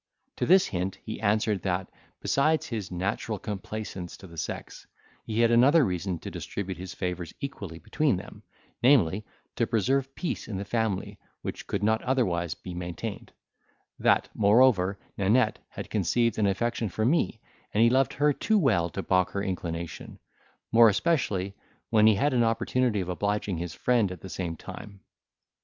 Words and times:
To 0.37 0.47
this 0.47 0.65
hint 0.65 0.97
he 1.03 1.21
answered 1.21 1.61
that, 1.61 1.91
besides 2.21 2.65
his 2.65 2.89
natural 2.89 3.37
complaisance 3.37 4.17
to 4.17 4.25
the 4.25 4.35
sex, 4.35 4.87
he 5.27 5.41
had 5.41 5.51
another 5.51 5.85
reason 5.85 6.17
to 6.21 6.31
distribute 6.31 6.79
his 6.79 6.95
favours 6.95 7.35
equally 7.39 7.77
between 7.77 8.17
them, 8.17 8.41
namely, 8.81 9.23
to 9.57 9.67
preserve 9.67 10.15
peace 10.15 10.47
in 10.47 10.57
the 10.57 10.65
family, 10.65 11.19
which 11.43 11.67
could 11.67 11.83
not 11.83 12.01
otherwise 12.01 12.55
be 12.55 12.73
maintained; 12.73 13.31
that, 13.99 14.27
moreover, 14.33 14.97
Nanette 15.19 15.59
had 15.69 15.91
conceived 15.91 16.39
an 16.39 16.47
affection 16.47 16.89
for 16.89 17.05
me, 17.05 17.39
and 17.71 17.83
he 17.83 17.89
loved 17.91 18.13
her 18.13 18.33
too 18.33 18.57
well 18.57 18.89
to 18.89 19.03
balk 19.03 19.29
her 19.33 19.43
inclination; 19.43 20.17
more 20.71 20.89
especially, 20.89 21.53
when 21.91 22.07
he 22.07 22.15
had 22.15 22.33
an 22.33 22.43
opportunity 22.43 23.01
of 23.01 23.09
obliging 23.09 23.59
his 23.59 23.75
friend 23.75 24.11
at 24.11 24.21
the 24.21 24.29
same 24.29 24.55
time. 24.57 25.01